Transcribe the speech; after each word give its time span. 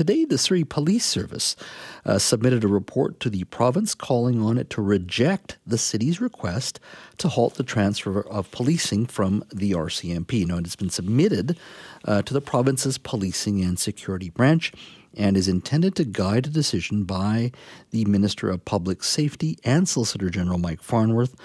today, 0.00 0.24
the 0.24 0.38
Surrey 0.38 0.64
Police 0.64 1.04
Service 1.04 1.56
uh, 2.06 2.18
submitted 2.18 2.64
a 2.64 2.68
report 2.68 3.20
to 3.20 3.28
the 3.28 3.44
province 3.44 3.94
calling 3.94 4.40
on 4.40 4.56
it 4.56 4.70
to 4.70 4.80
reject 4.80 5.58
the 5.66 5.76
city's 5.76 6.22
request 6.22 6.80
to 7.18 7.28
halt 7.28 7.56
the 7.56 7.62
transfer 7.62 8.22
of 8.22 8.50
policing 8.50 9.04
from 9.04 9.44
the 9.52 9.72
RCMP. 9.72 10.46
Now, 10.46 10.56
it 10.56 10.64
has 10.64 10.74
been 10.74 10.88
submitted 10.88 11.58
uh, 12.06 12.22
to 12.22 12.32
the 12.32 12.40
province's 12.40 12.96
policing 12.96 13.60
and 13.60 13.78
security 13.78 14.30
branch 14.30 14.72
and 15.14 15.36
is 15.36 15.48
intended 15.48 15.94
to 15.96 16.04
guide 16.06 16.46
a 16.46 16.50
decision 16.50 17.04
by 17.04 17.52
the 17.90 18.06
Minister 18.06 18.48
of 18.48 18.64
Public 18.64 19.04
Safety 19.04 19.58
and 19.64 19.86
Solicitor 19.86 20.30
General 20.30 20.56
Mike 20.56 20.82
Farnworth 20.82 21.36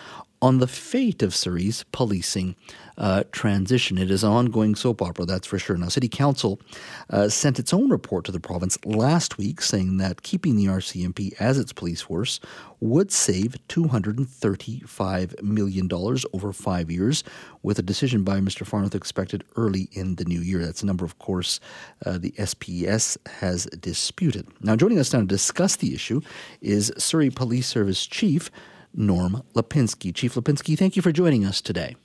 on 0.45 0.59
the 0.59 0.67
fate 0.67 1.23
of 1.23 1.33
Surrey's 1.33 1.83
policing 1.91 2.55
uh, 2.99 3.23
transition. 3.31 3.97
It 3.97 4.11
is 4.11 4.23
an 4.23 4.29
ongoing 4.29 4.75
soap 4.75 5.01
opera, 5.01 5.25
that's 5.25 5.47
for 5.47 5.57
sure. 5.57 5.75
Now, 5.75 5.87
City 5.87 6.07
Council 6.07 6.61
uh, 7.09 7.29
sent 7.29 7.57
its 7.57 7.73
own 7.73 7.89
report 7.89 8.25
to 8.25 8.31
the 8.31 8.39
province 8.39 8.77
last 8.85 9.39
week 9.39 9.59
saying 9.59 9.97
that 9.97 10.21
keeping 10.21 10.55
the 10.55 10.67
RCMP 10.67 11.33
as 11.39 11.57
its 11.57 11.73
police 11.73 12.01
force 12.01 12.39
would 12.79 13.11
save 13.11 13.57
$235 13.69 15.41
million 15.41 15.89
over 15.91 16.53
five 16.53 16.91
years, 16.91 17.23
with 17.63 17.79
a 17.79 17.81
decision 17.81 18.23
by 18.23 18.39
Mr. 18.39 18.67
Farnworth 18.67 18.93
expected 18.93 19.43
early 19.55 19.89
in 19.93 20.13
the 20.17 20.25
new 20.25 20.41
year. 20.41 20.63
That's 20.63 20.83
a 20.83 20.85
number, 20.85 21.05
of 21.05 21.17
course, 21.17 21.59
uh, 22.05 22.19
the 22.19 22.33
SPS 22.33 23.17
has 23.39 23.65
disputed. 23.65 24.47
Now, 24.61 24.75
joining 24.75 24.99
us 24.99 25.11
now 25.11 25.21
to 25.21 25.25
discuss 25.25 25.77
the 25.77 25.95
issue 25.95 26.21
is 26.61 26.93
Surrey 26.99 27.31
Police 27.31 27.65
Service 27.65 28.05
Chief. 28.05 28.51
Norm 28.95 29.43
Lipinski. 29.53 30.13
Chief 30.13 30.33
Lipinski, 30.33 30.77
thank 30.77 30.95
you 30.95 31.01
for 31.01 31.11
joining 31.11 31.45
us 31.45 31.61
today. 31.61 31.95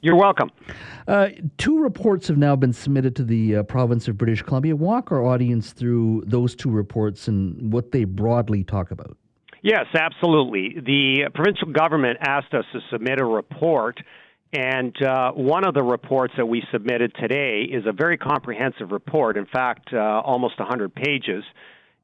You're 0.00 0.16
welcome. 0.16 0.50
Uh, 1.08 1.30
two 1.58 1.80
reports 1.80 2.28
have 2.28 2.36
now 2.36 2.54
been 2.54 2.72
submitted 2.72 3.16
to 3.16 3.24
the 3.24 3.56
uh, 3.56 3.62
province 3.64 4.06
of 4.08 4.16
British 4.18 4.42
Columbia. 4.42 4.76
Walk 4.76 5.10
our 5.10 5.24
audience 5.24 5.72
through 5.72 6.22
those 6.26 6.54
two 6.54 6.70
reports 6.70 7.28
and 7.28 7.72
what 7.72 7.92
they 7.92 8.04
broadly 8.04 8.62
talk 8.62 8.90
about. 8.90 9.16
Yes, 9.62 9.86
absolutely. 9.98 10.76
The 10.80 11.30
provincial 11.34 11.72
government 11.72 12.18
asked 12.20 12.54
us 12.54 12.64
to 12.72 12.80
submit 12.92 13.20
a 13.20 13.24
report, 13.24 13.98
and 14.52 14.94
uh, 15.02 15.32
one 15.32 15.66
of 15.66 15.74
the 15.74 15.82
reports 15.82 16.34
that 16.36 16.46
we 16.46 16.62
submitted 16.70 17.12
today 17.18 17.62
is 17.62 17.84
a 17.84 17.92
very 17.92 18.16
comprehensive 18.16 18.92
report. 18.92 19.36
In 19.36 19.46
fact, 19.46 19.88
uh, 19.92 19.96
almost 19.96 20.58
100 20.60 20.94
pages, 20.94 21.42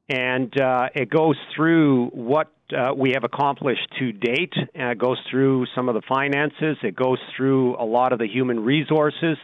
and 0.09 0.59
uh, 0.59 0.89
it 0.95 1.09
goes 1.09 1.37
through 1.55 2.07
what 2.07 2.51
uh, 2.75 2.93
we 2.95 3.11
have 3.11 3.23
accomplished 3.23 3.87
to 3.99 4.11
date. 4.11 4.53
Uh, 4.57 4.91
it 4.91 4.97
goes 4.97 5.17
through 5.29 5.65
some 5.75 5.89
of 5.89 5.95
the 5.95 6.01
finances. 6.07 6.77
It 6.83 6.95
goes 6.95 7.19
through 7.35 7.77
a 7.77 7.85
lot 7.85 8.13
of 8.13 8.19
the 8.19 8.27
human 8.27 8.59
resources. 8.59 9.37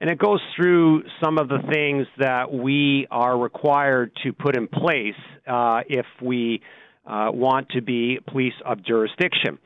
And 0.00 0.08
it 0.08 0.18
goes 0.18 0.40
through 0.56 1.02
some 1.22 1.38
of 1.38 1.48
the 1.48 1.58
things 1.70 2.06
that 2.18 2.52
we 2.52 3.06
are 3.10 3.38
required 3.38 4.12
to 4.22 4.32
put 4.32 4.56
in 4.56 4.66
place 4.66 5.14
uh, 5.46 5.82
if 5.88 6.06
we 6.22 6.62
uh, 7.06 7.30
want 7.32 7.68
to 7.70 7.82
be 7.82 8.18
police 8.26 8.54
of 8.64 8.82
jurisdiction. 8.84 9.58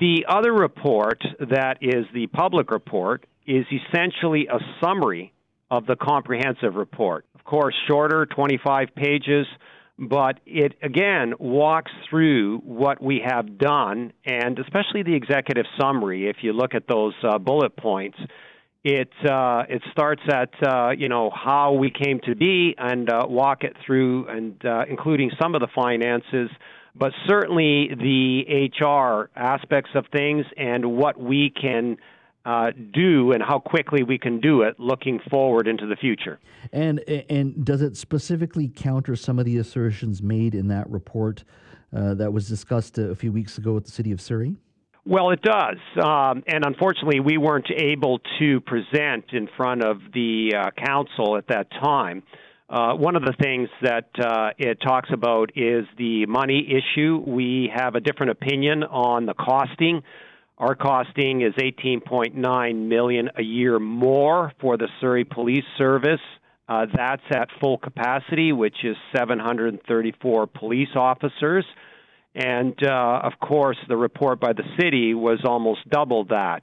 The 0.00 0.26
other 0.28 0.52
report, 0.52 1.20
that 1.40 1.78
is 1.82 2.06
the 2.14 2.28
public 2.28 2.70
report, 2.70 3.26
is 3.46 3.66
essentially 3.70 4.46
a 4.46 4.58
summary 4.82 5.32
of 5.70 5.86
the 5.86 5.96
comprehensive 5.96 6.76
report. 6.76 7.26
Course, 7.44 7.74
shorter, 7.86 8.26
25 8.26 8.88
pages 8.94 9.46
but 9.98 10.40
it 10.44 10.74
again 10.82 11.34
walks 11.38 11.92
through 12.08 12.58
what 12.58 13.02
we 13.02 13.22
have 13.24 13.58
done, 13.58 14.12
and 14.24 14.58
especially 14.58 15.02
the 15.02 15.14
executive 15.14 15.66
summary. 15.80 16.28
If 16.28 16.38
you 16.42 16.52
look 16.52 16.74
at 16.74 16.88
those 16.88 17.14
uh, 17.22 17.38
bullet 17.38 17.76
points, 17.76 18.18
it 18.82 19.10
uh, 19.28 19.62
it 19.68 19.82
starts 19.92 20.22
at 20.28 20.50
uh, 20.66 20.90
you 20.90 21.08
know 21.08 21.30
how 21.30 21.72
we 21.72 21.90
came 21.90 22.20
to 22.24 22.34
be 22.34 22.74
and 22.76 23.08
uh, 23.08 23.26
walk 23.28 23.62
it 23.62 23.76
through, 23.86 24.26
and 24.28 24.64
uh, 24.64 24.84
including 24.88 25.30
some 25.40 25.54
of 25.54 25.60
the 25.60 25.68
finances, 25.74 26.50
but 26.94 27.12
certainly 27.26 27.88
the 27.94 28.70
HR 28.80 29.30
aspects 29.38 29.90
of 29.94 30.06
things 30.12 30.44
and 30.56 30.84
what 30.96 31.20
we 31.20 31.50
can 31.50 31.96
uh, 32.44 32.70
do 32.92 33.32
and 33.32 33.42
how 33.42 33.58
quickly 33.58 34.02
we 34.02 34.18
can 34.18 34.40
do 34.40 34.62
it 34.62 34.78
looking 34.78 35.20
forward 35.30 35.66
into 35.66 35.86
the 35.86 35.96
future. 35.96 36.38
And 36.72 37.00
and 37.30 37.64
does 37.64 37.82
it 37.82 37.96
specifically 37.96 38.68
counter 38.68 39.16
some 39.16 39.38
of 39.38 39.44
the 39.44 39.58
assertions 39.58 40.22
made 40.22 40.54
in 40.54 40.68
that 40.68 40.88
report 40.90 41.44
uh, 41.94 42.14
that 42.14 42.32
was 42.32 42.48
discussed 42.48 42.98
a 42.98 43.14
few 43.14 43.32
weeks 43.32 43.58
ago 43.58 43.72
with 43.72 43.84
the 43.84 43.90
city 43.90 44.12
of 44.12 44.20
Surrey? 44.20 44.56
Well, 45.06 45.30
it 45.30 45.42
does. 45.42 45.76
Um, 46.02 46.42
and 46.46 46.64
unfortunately, 46.64 47.20
we 47.20 47.36
weren't 47.36 47.70
able 47.70 48.20
to 48.38 48.60
present 48.62 49.26
in 49.32 49.48
front 49.54 49.84
of 49.84 49.98
the 50.14 50.54
uh, 50.56 50.70
council 50.82 51.36
at 51.36 51.46
that 51.48 51.70
time. 51.70 52.22
Uh, 52.70 52.94
one 52.94 53.14
of 53.14 53.22
the 53.22 53.34
things 53.40 53.68
that 53.82 54.08
uh, 54.18 54.50
it 54.56 54.78
talks 54.80 55.10
about 55.12 55.50
is 55.54 55.84
the 55.98 56.24
money 56.24 56.66
issue. 56.66 57.22
We 57.26 57.70
have 57.74 57.94
a 57.94 58.00
different 58.00 58.32
opinion 58.32 58.82
on 58.82 59.26
the 59.26 59.34
costing 59.34 60.02
our 60.58 60.74
costing 60.74 61.42
is 61.42 61.52
18.9 61.54 62.88
million 62.88 63.30
a 63.36 63.42
year 63.42 63.78
more 63.78 64.52
for 64.60 64.76
the 64.76 64.88
Surrey 65.00 65.24
Police 65.24 65.64
Service. 65.76 66.20
Uh, 66.68 66.86
that's 66.94 67.22
at 67.30 67.48
full 67.60 67.76
capacity, 67.76 68.52
which 68.52 68.76
is 68.84 68.96
734 69.16 70.46
police 70.46 70.88
officers. 70.94 71.64
And 72.34 72.74
uh, 72.82 73.20
of 73.22 73.32
course, 73.40 73.76
the 73.88 73.96
report 73.96 74.40
by 74.40 74.52
the 74.52 74.64
city 74.80 75.14
was 75.14 75.40
almost 75.44 75.88
double 75.88 76.24
that. 76.26 76.62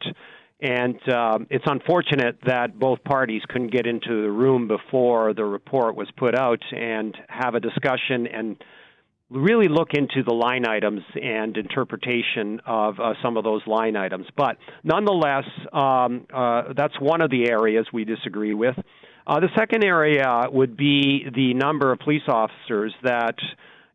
And 0.61 0.99
uh, 1.09 1.39
it's 1.49 1.65
unfortunate 1.65 2.37
that 2.45 2.77
both 2.77 3.03
parties 3.03 3.41
couldn't 3.49 3.71
get 3.71 3.87
into 3.87 4.21
the 4.21 4.31
room 4.31 4.67
before 4.67 5.33
the 5.33 5.43
report 5.43 5.95
was 5.95 6.07
put 6.17 6.35
out 6.35 6.61
and 6.71 7.17
have 7.27 7.55
a 7.55 7.59
discussion 7.59 8.27
and 8.27 8.63
really 9.31 9.67
look 9.69 9.93
into 9.93 10.23
the 10.23 10.33
line 10.33 10.67
items 10.67 11.01
and 11.15 11.55
interpretation 11.55 12.59
of 12.65 12.99
uh, 12.99 13.13
some 13.23 13.37
of 13.37 13.43
those 13.43 13.65
line 13.65 13.95
items. 13.95 14.25
But 14.35 14.57
nonetheless, 14.83 15.45
um, 15.71 16.27
uh, 16.33 16.73
that's 16.75 16.99
one 16.99 17.21
of 17.21 17.31
the 17.31 17.49
areas 17.49 17.87
we 17.93 18.03
disagree 18.03 18.53
with. 18.53 18.75
Uh, 19.25 19.39
the 19.39 19.49
second 19.57 19.83
area 19.83 20.43
would 20.51 20.75
be 20.75 21.25
the 21.33 21.53
number 21.53 21.91
of 21.91 21.99
police 21.99 22.23
officers 22.27 22.93
that, 23.03 23.35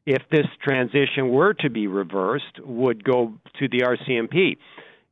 if 0.07 0.23
this 0.31 0.47
transition 0.63 1.31
were 1.31 1.53
to 1.55 1.69
be 1.69 1.87
reversed, 1.87 2.61
would 2.65 3.05
go 3.05 3.35
to 3.59 3.69
the 3.69 3.81
RCMP. 3.81 4.57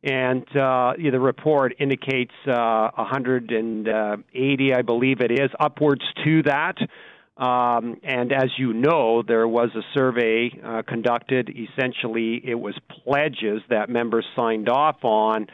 And 0.05 0.45
uh, 0.57 0.93
the 0.99 1.19
report 1.19 1.75
indicates 1.79 2.33
uh, 2.47 2.91
180, 2.95 4.75
I 4.75 4.83
believe 4.83 5.21
it 5.21 5.33
is, 5.33 5.51
upwards 5.59 6.03
to 6.25 6.43
that. 6.45 6.77
Um, 7.37 7.97
and 8.05 8.33
as 8.33 8.51
you 8.59 8.73
know, 8.73 9.23
there 9.27 9.49
was 9.49 9.71
a 9.75 9.83
survey 9.93 10.51
uh, 10.63 10.83
conducted. 10.87 11.51
Essentially, 11.51 12.41
it 12.45 12.55
was 12.55 12.75
pledges 13.05 13.61
that 13.71 13.89
members 13.89 14.25
signed 14.37 14.69
off 14.69 15.03
on, 15.03 15.49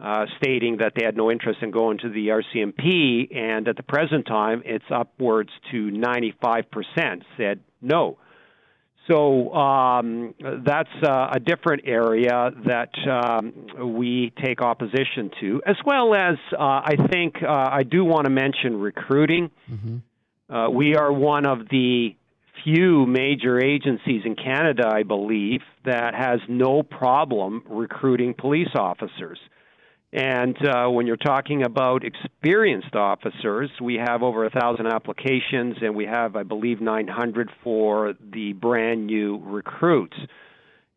uh, 0.00 0.26
stating 0.38 0.78
that 0.78 0.94
they 0.96 1.04
had 1.04 1.16
no 1.16 1.30
interest 1.30 1.60
in 1.62 1.70
going 1.70 1.98
to 1.98 2.08
the 2.08 2.28
RCMP. 2.28 3.36
And 3.36 3.68
at 3.68 3.76
the 3.76 3.82
present 3.84 4.26
time, 4.26 4.62
it's 4.64 4.84
upwards 4.90 5.50
to 5.70 5.90
95% 5.90 7.22
said 7.36 7.60
no. 7.80 8.18
So 9.08 9.52
um, 9.54 10.34
that's 10.64 10.90
uh, 11.02 11.30
a 11.32 11.40
different 11.40 11.82
area 11.86 12.50
that 12.66 12.90
um, 13.08 13.94
we 13.96 14.32
take 14.44 14.62
opposition 14.62 15.30
to, 15.40 15.62
as 15.66 15.76
well 15.84 16.14
as 16.14 16.36
uh, 16.52 16.58
I 16.58 16.96
think 17.10 17.36
uh, 17.42 17.48
I 17.48 17.82
do 17.82 18.04
want 18.04 18.26
to 18.26 18.30
mention 18.30 18.78
recruiting. 18.78 19.50
Mm-hmm. 19.70 19.96
Uh, 20.50 20.68
we 20.68 20.96
are 20.96 21.12
one 21.12 21.46
of 21.46 21.68
the 21.70 22.16
few 22.64 23.06
major 23.06 23.62
agencies 23.62 24.22
in 24.24 24.34
Canada, 24.34 24.88
I 24.92 25.04
believe, 25.04 25.60
that 25.84 26.14
has 26.14 26.40
no 26.48 26.82
problem 26.82 27.62
recruiting 27.68 28.34
police 28.34 28.74
officers. 28.74 29.38
And 30.12 30.56
uh, 30.66 30.88
when 30.88 31.06
you're 31.06 31.16
talking 31.16 31.62
about 31.62 32.02
experienced 32.04 32.96
officers, 32.96 33.70
we 33.80 33.94
have 34.04 34.24
over 34.24 34.44
a 34.44 34.50
thousand 34.50 34.88
applications, 34.88 35.76
and 35.82 35.94
we 35.94 36.04
have, 36.06 36.34
I 36.34 36.42
believe, 36.42 36.80
900 36.80 37.48
for 37.62 38.14
the 38.32 38.52
brand 38.54 39.06
new 39.06 39.40
recruits. 39.44 40.16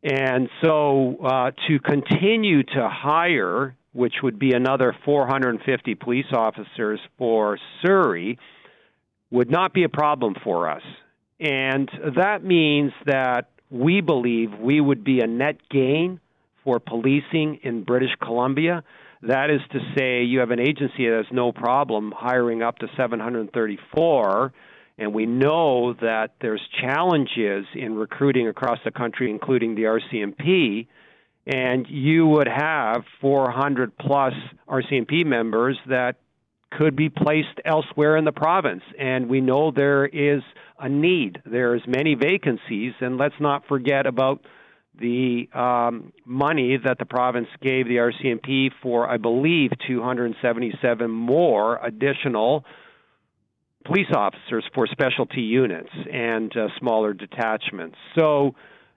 And 0.02 0.50
so, 0.64 1.18
uh, 1.24 1.52
to 1.68 1.80
continue 1.80 2.64
to 2.64 2.90
hire, 2.92 3.76
which 3.94 4.16
would 4.24 4.40
be 4.40 4.54
another 4.54 4.96
450 5.06 5.94
police 5.96 6.26
officers 6.34 7.00
for 7.20 7.60
Surrey, 7.86 8.40
would 9.34 9.50
not 9.50 9.74
be 9.74 9.84
a 9.84 9.90
problem 9.90 10.36
for 10.44 10.70
us. 10.70 10.84
And 11.40 11.90
that 12.16 12.44
means 12.44 12.92
that 13.08 13.50
we 13.72 14.00
believe 14.00 14.52
we 14.60 14.80
would 14.80 15.04
be 15.04 15.22
a 15.22 15.28
net 15.28 15.58
gain 15.72 16.20
for 16.64 16.80
policing 16.80 17.60
in 17.64 17.84
British 17.84 18.12
Columbia. 18.22 18.84
That 19.24 19.50
is 19.50 19.60
to 19.72 19.80
say, 19.98 20.24
you 20.24 20.40
have 20.40 20.52
an 20.52 20.60
agency 20.60 21.08
that 21.10 21.24
has 21.26 21.32
no 21.32 21.52
problem 21.52 22.14
hiring 22.16 22.62
up 22.62 22.78
to 22.78 22.88
734, 22.96 24.54
and 25.00 25.14
we 25.16 25.26
know 25.26 25.94
that 25.94 26.36
there's 26.40 26.62
challenges 26.80 27.66
in 27.74 27.96
recruiting 27.96 28.48
across 28.48 28.78
the 28.86 28.92
country, 28.92 29.32
including 29.32 29.74
the 29.74 29.84
RCMP. 29.84 30.88
And 31.48 31.88
you 31.90 32.28
would 32.28 32.48
have 32.48 33.04
400 33.20 33.98
plus 33.98 34.34
RCMP 34.70 35.26
members 35.26 35.78
that 35.88 36.18
could 36.78 36.96
be 36.96 37.10
placed 37.10 37.60
elsewhere 37.66 38.18
in 38.18 38.26
the 38.26 38.32
province. 38.32 38.84
And 39.00 39.30
we 39.30 39.42
know 39.42 39.72
there 39.72 40.06
is 40.06 40.42
a 40.80 40.90
need. 40.90 41.42
There's 41.46 41.82
many 41.88 42.16
vacancies, 42.16 42.94
and 43.00 43.18
let's 43.18 43.36
not 43.40 43.68
forget 43.68 44.06
about 44.06 44.42
the 45.00 45.50
um, 45.54 46.14
money 46.26 46.78
that 46.84 47.00
the 47.00 47.06
province 47.06 47.48
gave 47.62 47.88
the 47.88 47.96
RCMP 47.96 48.70
for, 48.82 49.10
I 49.10 49.18
believe, 49.18 49.72
277 49.88 51.10
more 51.10 51.84
additional 51.84 52.64
police 53.86 54.08
officers 54.16 54.64
for 54.74 54.88
specialty 54.88 55.42
units 55.42 55.90
and 56.12 56.56
uh, 56.56 56.68
smaller 56.80 57.14
detachments. 57.14 57.98
So 58.18 58.56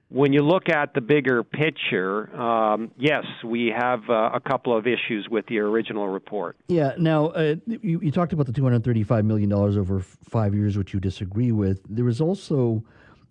when 0.09 0.33
you 0.33 0.43
look 0.43 0.69
at 0.69 0.95
the 0.95 1.01
bigger 1.01 1.43
picture, 1.43 2.35
um, 2.41 2.93
yes, 2.97 3.25
we 3.45 3.73
have 3.77 4.09
uh, 4.09 4.31
a 4.33 4.41
couple 4.41 4.77
of 4.77 4.87
issues 4.87 5.27
with 5.29 5.47
the 5.47 5.59
original 5.59 6.09
report. 6.09 6.57
Yeah. 6.69 6.93
Now, 6.97 7.29
uh, 7.29 7.57
you, 7.67 8.01
you, 8.01 8.13
talked 8.13 8.33
about 8.33 8.47
the 8.47 8.53
$235 8.53 9.25
million 9.25 9.53
over 9.53 10.01
five 10.01 10.55
years, 10.55 10.79
which 10.79 10.95
you 10.95 11.01
disagree 11.01 11.51
with. 11.51 11.81
There 11.89 12.05
was 12.05 12.21
also, 12.21 12.85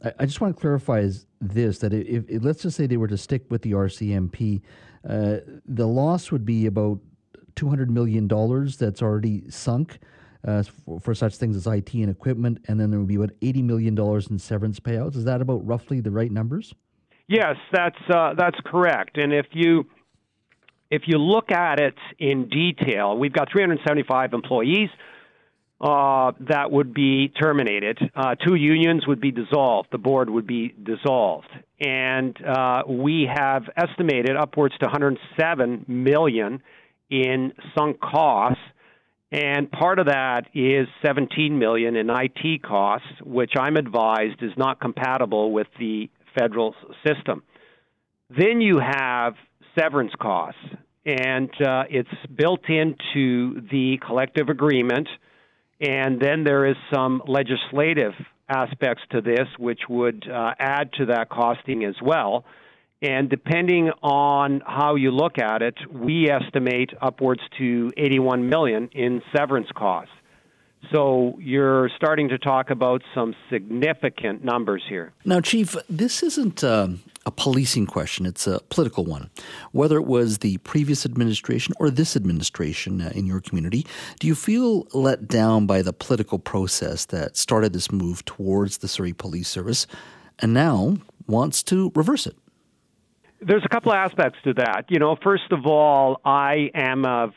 I, 0.04 0.12
I 0.20 0.26
just 0.26 0.42
want 0.42 0.56
to 0.56 0.60
clarify 0.60 1.10
this 1.40 1.80
that 1.80 1.94
if, 1.94 2.30
if, 2.30 2.44
let's 2.44 2.64
just 2.64 2.76
say 2.76 2.88
they 2.88 2.98
were 2.98 3.08
to 3.08 3.18
stick 3.18 3.46
with 3.50 3.62
the 3.62 3.72
RCMP, 3.72 4.62
uh, 5.08 5.38
the 5.66 5.88
loss 5.88 6.30
would 6.30 6.46
be 6.46 6.66
about 6.66 7.00
$200 7.56 7.88
million 7.88 8.28
that's 8.78 9.02
already 9.02 9.50
sunk 9.50 10.00
uh, 10.46 10.64
for, 10.64 11.00
for, 11.00 11.16
such 11.16 11.36
things 11.36 11.56
as 11.56 11.68
IT 11.68 11.94
and 11.94 12.10
equipment, 12.10 12.64
and 12.68 12.80
then 12.80 12.92
there 12.92 13.00
would 13.00 13.08
be 13.08 13.16
about 13.16 13.32
$80 13.42 13.64
million 13.64 13.98
in 14.30 14.40
severance 14.40 14.80
payouts. 14.80 15.16
Is 15.16 15.26
that 15.26 15.42
about 15.42 15.66
roughly 15.66 16.02
the 16.02 16.12
right 16.12 16.32
numbers? 16.32 16.74
Yes, 17.28 17.56
that's 17.72 17.98
uh, 18.14 18.36
that's 18.38 18.58
correct. 18.66 19.18
And 19.18 19.34
if 19.34 19.48
you 19.52 19.86
if 20.92 21.04
you 21.08 21.18
look 21.18 21.52
at 21.52 21.80
it 21.80 21.96
in 22.20 22.50
detail, 22.50 23.18
we've 23.18 23.34
got 23.34 23.52
375 23.52 24.34
employees 24.34 24.90
uh, 25.82 26.32
that 26.40 26.72
would 26.72 26.94
be 26.94 27.30
terminated. 27.30 27.98
Uh, 28.16 28.36
two 28.36 28.56
unions 28.56 29.08
would 29.08 29.20
be 29.20 29.32
dissolved. 29.32 29.90
The 29.92 29.98
board 29.98 30.30
would 30.30 30.46
be 30.46 30.74
dissolved, 30.84 31.50
and 31.80 32.38
uh, 32.46 32.84
we 32.88 33.28
have 33.34 33.64
estimated 33.76 34.38
upwards 34.38 34.76
to 34.80 34.86
107 34.86 35.86
million 35.88 36.62
in 37.10 37.54
sunk 37.76 38.00
costs 38.00 38.62
and 39.32 39.72
part 39.72 40.00
of 40.00 40.08
that 40.08 40.48
is 40.54 40.88
17 41.04 41.58
million 41.58 41.96
in 41.96 42.10
IT 42.10 42.64
costs, 42.64 43.08
which 43.24 43.54
I'm 43.60 43.76
advised 43.76 44.42
is 44.42 44.52
not 44.58 44.80
compatible 44.80 45.52
with 45.52 45.68
the 45.80 46.10
federal 46.38 46.76
system. 47.06 47.44
Then 48.30 48.62
you 48.62 48.80
have 48.80 49.34
severance 49.78 50.14
costs, 50.20 50.60
and 51.06 51.50
uh, 51.62 51.84
it's 51.90 52.10
built 52.36 52.70
into 52.70 53.62
the 53.72 54.00
collective 54.06 54.50
agreement. 54.50 55.08
And 55.82 56.22
then 56.22 56.44
there 56.44 56.66
is 56.66 56.76
some 56.94 57.22
legislative 57.28 58.14
aspects 58.48 59.04
to 59.12 59.22
this, 59.22 59.48
which 59.58 59.82
would 59.90 60.30
uh, 60.30 60.54
add 60.60 60.94
to 60.94 61.08
that 61.08 61.30
costing 61.30 61.84
as 61.84 61.96
well. 62.02 62.46
And 63.06 63.30
depending 63.30 63.92
on 64.02 64.64
how 64.66 64.96
you 64.96 65.12
look 65.12 65.38
at 65.38 65.62
it, 65.62 65.76
we 65.92 66.28
estimate 66.30 66.90
upwards 67.02 67.42
to 67.60 67.92
81 67.98 68.50
million 68.50 68.90
in 68.94 69.22
severance 69.36 69.68
costs. 69.76 70.12
So 70.92 71.38
you're 71.40 71.90
starting 71.96 72.30
to 72.30 72.40
talk 72.40 72.72
about 72.72 73.04
some 73.14 73.36
significant 73.52 74.44
numbers 74.44 74.84
here. 74.90 75.14
Now, 75.24 75.40
Chief, 75.40 75.76
this 75.88 76.24
isn't 76.24 76.64
um, 76.64 77.04
a 77.28 77.32
policing 77.32 77.86
question, 77.86 78.26
it's 78.26 78.48
a 78.48 78.60
political 78.70 79.06
one. 79.06 79.30
Whether 79.72 79.98
it 79.98 80.06
was 80.06 80.40
the 80.40 80.58
previous 80.58 81.06
administration 81.06 81.76
or 81.80 81.92
this 81.92 82.16
administration 82.16 83.02
uh, 83.02 83.12
in 83.14 83.28
your 83.28 83.40
community, 83.40 83.86
do 84.20 84.26
you 84.26 84.36
feel 84.36 84.88
let 84.94 85.28
down 85.28 85.68
by 85.68 85.84
the 85.84 85.94
political 85.94 86.40
process 86.40 87.06
that 87.06 87.38
started 87.38 87.74
this 87.74 87.92
move 87.92 88.26
towards 88.26 88.80
the 88.80 88.88
Surrey 88.88 89.14
Police 89.14 89.48
Service 89.48 89.86
and 90.40 90.54
now 90.56 90.98
wants 91.28 91.62
to 91.64 91.92
reverse 91.96 92.26
it? 92.26 92.36
There's 93.46 93.64
a 93.64 93.70
couple 93.70 93.92
of 93.92 93.98
aspects 93.98 94.40
to 94.44 94.54
that. 94.56 94.86
You 94.90 95.00
know, 95.00 95.16
first 95.24 95.52
of 95.52 95.66
all, 95.66 96.20
I 96.26 96.72
am 96.74 97.06
a, 97.06 97.32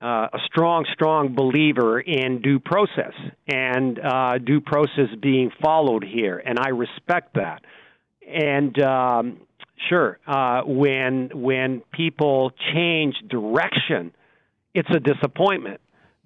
uh, 0.00 0.28
a 0.32 0.38
strong, 0.46 0.86
strong 0.92 1.34
believer 1.34 2.00
in 2.00 2.40
due 2.40 2.60
process 2.60 3.12
and 3.48 3.98
uh, 3.98 4.38
due 4.38 4.60
process 4.60 5.08
being 5.20 5.50
followed 5.62 6.04
here, 6.04 6.38
and 6.38 6.58
I 6.58 6.68
respect 6.68 7.34
that. 7.34 7.62
And 8.26 8.80
um, 8.82 9.40
sure, 9.88 10.18
uh, 10.26 10.62
when 10.64 11.30
when 11.34 11.82
people 11.92 12.52
change 12.72 13.16
direction, 13.28 14.12
it's 14.74 14.90
a 14.90 15.00
disappointment 15.00 15.80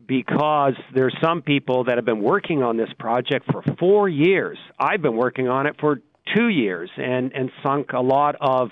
because 0.05 0.75
there's 0.95 1.17
some 1.23 1.43
people 1.43 1.85
that 1.85 1.97
have 1.97 2.05
been 2.05 2.23
working 2.23 2.63
on 2.63 2.77
this 2.77 2.91
project 2.99 3.47
for 3.51 3.63
four 3.79 4.09
years. 4.09 4.59
I've 4.79 5.01
been 5.01 5.17
working 5.17 5.49
on 5.49 5.67
it 5.67 5.77
for 5.81 6.03
two 6.37 6.49
years 6.49 6.91
and 6.97 7.33
and 7.33 7.51
sunk 7.63 7.93
a 7.93 8.01
lot 8.01 8.35
of 8.41 8.71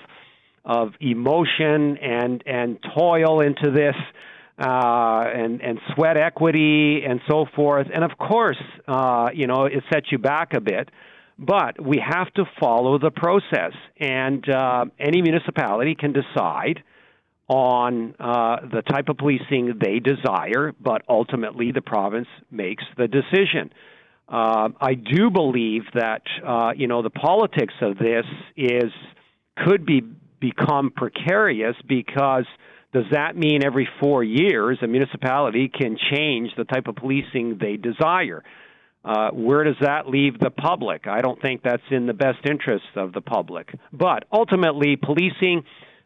of 0.65 0.93
emotion 1.01 1.97
and 1.99 2.43
and 2.47 2.79
toil 2.97 3.41
into 3.41 3.71
this 3.71 3.97
uh, 4.59 5.25
and 5.35 5.63
and 5.63 5.81
sweat 5.95 6.17
equity 6.17 7.03
and 7.07 7.21
so 7.29 7.47
forth. 7.57 7.87
And 7.93 8.05
of 8.05 8.19
course, 8.19 8.61
uh, 8.87 9.31
you 9.35 9.47
know, 9.47 9.65
it 9.65 9.83
sets 9.93 10.13
you 10.13 10.19
back 10.19 10.53
a 10.55 10.61
bit. 10.61 10.91
But 11.39 11.83
we 11.83 12.03
have 12.07 12.31
to 12.35 12.45
follow 12.61 12.99
the 12.99 13.11
process, 13.11 13.73
and 13.99 14.47
uh, 14.47 14.85
any 14.99 15.23
municipality 15.23 15.95
can 15.95 16.13
decide 16.13 16.83
on 17.49 18.15
uh, 18.21 18.57
the 18.71 18.83
type 18.83 19.09
of 19.09 19.17
policing 19.17 19.79
they 19.83 19.99
desire, 19.99 20.73
but 20.79 21.03
ultimately 21.09 21.73
the 21.73 21.81
province 21.81 22.29
makes 22.51 22.85
the 22.97 23.09
decision. 23.09 23.73
Uh, 24.29 24.69
I 24.81 24.95
do 24.95 25.31
believe 25.31 25.83
that 25.95 26.23
uh, 26.47 26.73
you 26.77 26.87
know 26.87 27.03
the 27.03 27.11
politics 27.11 27.75
of 27.81 27.97
this 27.99 28.27
is 28.57 28.93
could 29.57 29.85
be 29.85 30.03
become 30.41 30.91
precarious 30.91 31.77
because 31.89 32.47
does 32.93 33.05
that 33.13 33.37
mean 33.37 33.65
every 33.65 33.89
four 34.01 34.25
years 34.25 34.79
a 34.83 34.87
municipality 34.87 35.69
can 35.69 35.97
change 36.13 36.51
the 36.57 36.65
type 36.65 36.89
of 36.89 36.97
policing 36.97 37.59
they 37.61 37.77
desire? 37.77 38.43
Uh, 39.05 39.31
where 39.31 39.65
does 39.65 39.77
that 39.81 40.09
leave 40.09 40.39
the 40.39 40.51
public? 40.51 41.07
I 41.07 41.21
don't 41.21 41.41
think 41.41 41.63
that's 41.63 41.83
in 41.91 42.07
the 42.07 42.13
best 42.13 42.39
interest 42.45 42.85
of 42.97 43.13
the 43.13 43.21
public. 43.21 43.73
But 43.93 44.25
ultimately, 44.33 44.97
policing, 44.97 45.65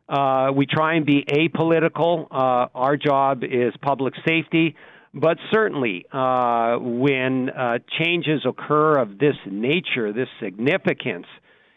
uh, 0.09 0.53
we 0.55 0.67
try 0.67 0.95
and 0.95 1.07
be 1.07 1.25
apolitical. 1.25 2.27
Uh, 2.31 2.69
our 2.75 2.97
job 2.97 3.43
is 3.43 3.73
public 3.83 4.15
safety. 4.29 4.77
But 5.13 5.39
certainly, 5.53 6.07
uh, 6.13 6.77
when 6.81 7.49
uh, 7.49 7.79
changes 7.99 8.45
occur 8.45 8.99
of 8.99 9.19
this 9.19 9.37
nature, 9.47 10.13
this 10.13 10.29
significance, 10.41 11.27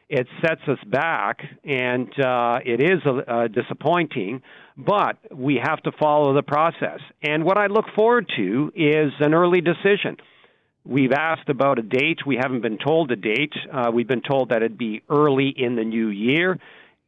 it 0.09 0.27
sets 0.41 0.61
us 0.67 0.79
back, 0.85 1.39
and 1.63 2.07
uh, 2.19 2.59
it 2.65 2.81
is 2.81 3.01
disappointing. 3.53 4.41
But 4.77 5.17
we 5.35 5.59
have 5.61 5.81
to 5.83 5.91
follow 5.99 6.33
the 6.33 6.43
process. 6.43 6.99
And 7.21 7.43
what 7.43 7.57
I 7.57 7.67
look 7.67 7.85
forward 7.95 8.31
to 8.37 8.71
is 8.75 9.11
an 9.19 9.33
early 9.33 9.59
decision. 9.59 10.17
We've 10.85 11.11
asked 11.11 11.49
about 11.49 11.79
a 11.79 11.81
date. 11.81 12.19
We 12.25 12.37
haven't 12.37 12.61
been 12.61 12.77
told 12.77 13.11
a 13.11 13.17
date. 13.17 13.53
Uh, 13.73 13.91
we've 13.93 14.07
been 14.07 14.21
told 14.21 14.49
that 14.49 14.57
it'd 14.57 14.77
be 14.77 15.01
early 15.09 15.53
in 15.55 15.75
the 15.75 15.83
new 15.83 16.07
year. 16.07 16.57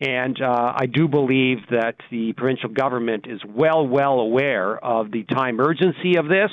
And 0.02 0.42
uh, 0.42 0.74
I 0.76 0.86
do 0.86 1.08
believe 1.08 1.60
that 1.72 1.96
the 2.10 2.34
provincial 2.34 2.70
government 2.70 3.26
is 3.28 3.42
well, 3.46 3.86
well 3.88 4.20
aware 4.20 4.78
of 4.78 5.12
the 5.12 5.24
time 5.24 5.60
urgency 5.62 6.18
of 6.18 6.28
this 6.28 6.52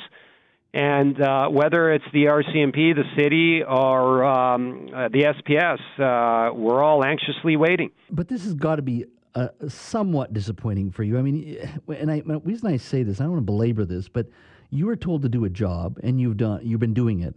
and 0.76 1.22
uh, 1.22 1.48
whether 1.48 1.90
it's 1.90 2.04
the 2.12 2.24
RCMP, 2.24 2.94
the 2.94 3.04
city, 3.16 3.62
or 3.66 4.22
um, 4.24 4.90
uh, 4.94 5.08
the 5.08 5.22
SPS, 5.22 5.78
uh, 5.98 6.52
we're 6.52 6.82
all 6.82 7.02
anxiously 7.02 7.56
waiting. 7.56 7.90
But 8.10 8.28
this 8.28 8.44
has 8.44 8.52
got 8.52 8.76
to 8.76 8.82
be 8.82 9.06
uh, 9.34 9.48
somewhat 9.68 10.34
disappointing 10.34 10.90
for 10.90 11.02
you. 11.02 11.16
I 11.16 11.22
mean, 11.22 11.56
and 11.88 12.10
I, 12.10 12.20
the 12.20 12.40
reason 12.40 12.68
I 12.68 12.76
say 12.76 13.02
this, 13.02 13.22
I 13.22 13.24
don't 13.24 13.32
want 13.32 13.42
to 13.42 13.46
belabor 13.46 13.86
this, 13.86 14.06
but 14.06 14.26
you 14.68 14.84
were 14.84 14.96
told 14.96 15.22
to 15.22 15.30
do 15.30 15.46
a 15.46 15.48
job, 15.48 15.98
and 16.02 16.20
you've 16.20 16.36
done, 16.36 16.60
you've 16.62 16.80
been 16.80 16.92
doing 16.92 17.20
it, 17.20 17.36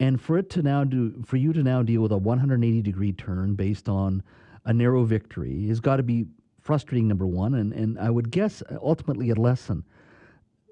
and 0.00 0.18
for 0.18 0.38
it 0.38 0.48
to 0.50 0.62
now 0.62 0.82
do, 0.82 1.22
for 1.26 1.36
you 1.36 1.52
to 1.52 1.62
now 1.62 1.82
deal 1.82 2.00
with 2.00 2.12
a 2.12 2.16
180 2.16 2.80
degree 2.80 3.12
turn 3.12 3.54
based 3.54 3.90
on 3.90 4.22
a 4.64 4.72
narrow 4.72 5.04
victory 5.04 5.68
has 5.68 5.78
got 5.78 5.96
to 5.96 6.02
be 6.02 6.24
frustrating. 6.62 7.06
Number 7.06 7.26
one, 7.26 7.52
and 7.52 7.74
and 7.74 7.98
I 7.98 8.08
would 8.08 8.30
guess 8.30 8.62
ultimately 8.80 9.28
a 9.28 9.34
lesson 9.34 9.84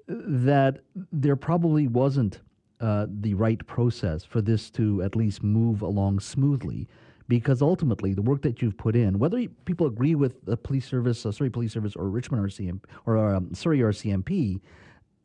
that 0.07 0.79
there 1.11 1.35
probably 1.35 1.87
wasn't 1.87 2.39
uh, 2.79 3.07
the 3.09 3.33
right 3.33 3.65
process 3.67 4.23
for 4.23 4.41
this 4.41 4.69
to 4.71 5.01
at 5.01 5.15
least 5.15 5.43
move 5.43 5.81
along 5.81 6.19
smoothly 6.19 6.87
because 7.27 7.61
ultimately 7.61 8.13
the 8.13 8.21
work 8.21 8.41
that 8.41 8.61
you've 8.61 8.77
put 8.77 8.95
in, 8.95 9.19
whether 9.19 9.45
people 9.65 9.87
agree 9.87 10.15
with 10.15 10.45
the 10.45 10.55
police 10.55 10.87
service, 10.87 11.25
uh, 11.25 11.31
Surrey 11.31 11.49
Police 11.49 11.73
Service, 11.73 11.95
or 11.95 12.09
Richmond 12.09 12.45
RCMP, 12.45 12.79
or 13.05 13.35
um, 13.35 13.53
Surrey 13.53 13.79
RCMP, 13.79 14.61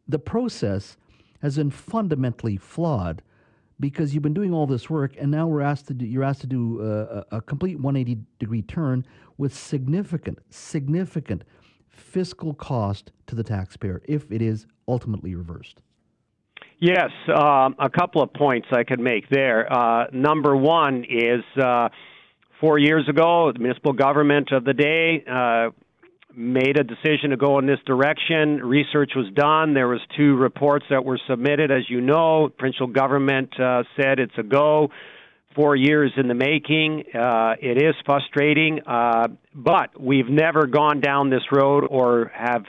the 0.08 0.18
process 0.18 0.96
has 1.42 1.56
been 1.56 1.70
fundamentally 1.70 2.56
flawed 2.56 3.22
because 3.78 4.14
you've 4.14 4.22
been 4.22 4.34
doing 4.34 4.52
all 4.52 4.66
this 4.66 4.88
work 4.90 5.14
and 5.18 5.30
now 5.30 5.46
we're 5.46 5.60
asked 5.60 5.86
to 5.88 5.94
do, 5.94 6.06
you're 6.06 6.24
asked 6.24 6.40
to 6.40 6.46
do 6.46 6.80
uh, 6.82 7.22
a, 7.30 7.36
a 7.36 7.40
complete 7.40 7.78
180 7.78 8.20
degree 8.38 8.62
turn 8.62 9.04
with 9.38 9.54
significant, 9.54 10.38
significant 10.50 11.44
fiscal 11.92 12.54
cost 12.54 13.12
to 13.26 13.34
the 13.34 13.42
taxpayer 13.42 14.02
if 14.06 14.30
it 14.30 14.42
is 14.42 14.66
ultimately 14.88 15.34
reversed? 15.34 15.80
Yes, 16.78 17.10
um, 17.28 17.76
a 17.78 17.88
couple 17.88 18.22
of 18.22 18.32
points 18.32 18.66
I 18.72 18.82
could 18.82 18.98
make 18.98 19.28
there. 19.28 19.72
Uh, 19.72 20.06
number 20.12 20.56
one 20.56 21.04
is 21.08 21.44
uh, 21.62 21.90
four 22.60 22.78
years 22.78 23.08
ago, 23.08 23.52
the 23.52 23.60
municipal 23.60 23.92
government 23.92 24.50
of 24.50 24.64
the 24.64 24.72
day 24.72 25.22
uh, 25.30 25.70
made 26.34 26.78
a 26.78 26.82
decision 26.82 27.30
to 27.30 27.36
go 27.36 27.58
in 27.58 27.66
this 27.66 27.78
direction. 27.86 28.56
Research 28.56 29.12
was 29.14 29.26
done. 29.34 29.74
There 29.74 29.88
was 29.88 30.00
two 30.16 30.34
reports 30.36 30.84
that 30.90 31.04
were 31.04 31.20
submitted, 31.28 31.70
as 31.70 31.88
you 31.88 32.00
know. 32.00 32.48
Provincial 32.58 32.88
government 32.88 33.52
uh, 33.60 33.84
said 33.96 34.18
it's 34.18 34.36
a 34.38 34.42
go. 34.42 34.88
Four 35.54 35.76
years 35.76 36.12
in 36.16 36.28
the 36.28 36.34
making. 36.34 37.04
Uh, 37.14 37.54
it 37.60 37.76
is 37.76 37.94
frustrating, 38.06 38.80
uh, 38.86 39.28
but 39.54 40.00
we've 40.00 40.28
never 40.28 40.66
gone 40.66 41.00
down 41.00 41.28
this 41.28 41.42
road 41.52 41.84
or 41.90 42.30
have 42.34 42.64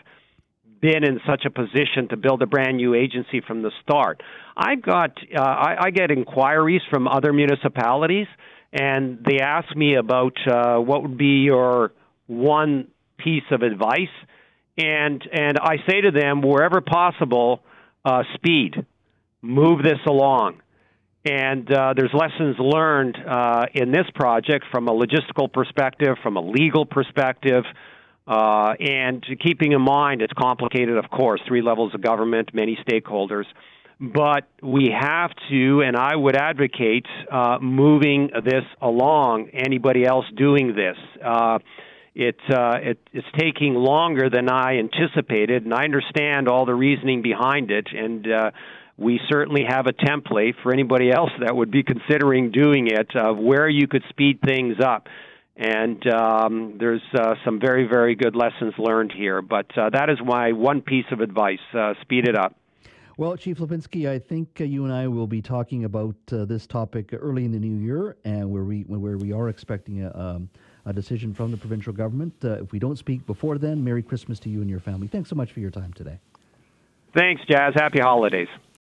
been 0.82 1.06
in 1.06 1.22
such 1.26 1.46
a 1.46 1.50
position 1.50 2.10
to 2.10 2.18
build 2.18 2.42
a 2.42 2.46
brand 2.46 2.76
new 2.76 2.94
agency 2.94 3.40
from 3.48 3.62
the 3.62 3.72
start. 3.82 4.22
I've 4.58 4.82
got 4.82 5.12
uh, 5.34 5.42
I, 5.42 5.86
I 5.86 5.90
get 5.92 6.12
inquiries 6.12 6.82
from 6.90 7.08
other 7.08 7.32
municipalities, 7.32 8.28
and 8.74 9.24
they 9.26 9.40
ask 9.40 9.74
me 9.78 9.96
about 9.96 10.36
uh, 10.46 10.78
what 10.80 11.04
would 11.04 11.18
be 11.18 11.44
your 11.46 11.94
one 12.28 12.90
piece 13.18 13.44
of 13.52 13.62
advice, 13.62 14.12
and 14.78 15.24
and 15.32 15.58
I 15.58 15.78
say 15.88 16.02
to 16.02 16.12
them 16.12 16.42
wherever 16.42 16.82
possible, 16.82 17.62
uh, 18.04 18.24
speed, 18.36 18.86
move 19.42 19.84
this 19.84 20.00
along. 20.06 20.63
And 21.26 21.72
uh, 21.72 21.94
there's 21.96 22.14
lessons 22.14 22.58
learned 22.60 23.18
uh, 23.18 23.66
in 23.74 23.92
this 23.92 24.06
project 24.14 24.66
from 24.72 24.90
a 24.90 24.92
logistical 24.92 25.52
perspective, 25.52 26.18
from 26.22 26.36
a 26.36 26.42
legal 26.42 26.86
perspective, 26.86 27.64
uh, 28.28 28.74
and 28.80 29.26
keeping 29.42 29.72
in 29.72 29.82
mind 29.82 30.22
it's 30.22 30.34
complicated, 30.34 30.98
of 30.98 31.10
course, 31.10 31.42
three 31.48 31.62
levels 31.62 31.94
of 31.94 32.02
government, 32.02 32.54
many 32.54 32.78
stakeholders. 32.88 33.46
But 34.02 34.50
we 34.62 34.94
have 34.98 35.32
to, 35.50 35.82
and 35.82 35.96
I 35.96 36.14
would 36.16 36.36
advocate 36.36 37.06
uh, 37.32 37.58
moving 37.62 38.30
this 38.44 38.64
along. 38.82 39.50
Anybody 39.54 40.06
else 40.06 40.26
doing 40.36 40.76
this? 40.76 40.98
Uh, 41.24 41.60
it, 42.16 42.38
uh, 42.50 42.80
it, 42.82 43.00
it's 43.14 43.28
taking 43.38 43.76
longer 43.76 44.30
than 44.30 44.50
I 44.50 44.78
anticipated, 44.78 45.64
and 45.64 45.74
I 45.74 45.84
understand 45.84 46.50
all 46.50 46.66
the 46.66 46.76
reasoning 46.76 47.22
behind 47.22 47.72
it. 47.72 47.88
And 47.94 48.28
we 49.04 49.20
certainly 49.30 49.64
have 49.68 49.88
a 49.88 49.94
template 49.94 50.54
for 50.64 50.72
anybody 50.74 51.12
else 51.12 51.32
that 51.40 51.56
would 51.56 51.72
be 51.72 51.84
considering 51.84 52.52
doing 52.52 52.88
it 52.88 53.16
of 53.16 53.38
where 53.38 53.70
you 53.70 53.88
could 53.88 54.04
speed 54.10 54.40
things 54.42 54.78
up 54.84 55.08
and 55.56 56.06
um, 56.08 56.76
there's 56.80 57.02
uh, 57.14 57.36
some 57.46 57.60
very, 57.60 57.88
very 57.88 58.16
good 58.16 58.36
lessons 58.36 58.74
learned 58.78 59.12
here. 59.16 59.42
But 59.42 59.68
uh, 59.78 59.90
that 59.92 60.10
is 60.10 60.18
my 60.26 60.52
one 60.52 60.82
piece 60.82 61.06
of 61.12 61.20
advice: 61.20 61.60
uh, 61.78 61.94
speed 62.02 62.28
it 62.28 62.36
up. 62.36 62.56
Well, 63.16 63.38
Chief 63.38 63.60
Lipinski, 63.60 64.10
I 64.10 64.18
think 64.18 64.60
uh, 64.60 64.64
you 64.64 64.86
and 64.86 64.94
I 64.94 65.08
will 65.08 65.28
be 65.28 65.42
talking 65.42 65.86
about 65.86 66.16
uh, 66.32 66.46
this 66.46 66.66
topic 66.66 67.12
early 67.14 67.46
in 67.46 67.52
the 67.52 67.60
new 67.60 67.76
year, 67.76 68.18
and 68.26 68.50
where 68.50 68.64
we 68.64 68.82
where 68.82 69.18
we 69.18 69.32
are 69.32 69.50
expecting 69.50 70.04
a, 70.04 70.18
um, 70.18 70.50
a 70.86 70.94
decision 70.94 71.34
from 71.34 71.52
the 71.52 71.58
provincial 71.58 71.94
government. 71.94 72.34
Uh, 72.44 72.64
if 72.64 72.72
we 72.72 72.80
don't 72.80 72.98
speak 72.98 73.26
before 73.28 73.60
then, 73.60 73.84
Merry 73.84 74.02
Christmas 74.02 74.40
to 74.40 74.50
you 74.50 74.62
and 74.62 74.70
your 74.70 74.80
family. 74.80 75.08
Thanks 75.08 75.30
so 75.30 75.36
much 75.36 75.52
for 75.52 75.60
your 75.60 75.72
time 75.72 75.94
today. 75.94 76.18
Thanks, 77.16 77.44
Jas. 77.48 77.74
Happy 77.76 78.00
holidays. 78.00 78.48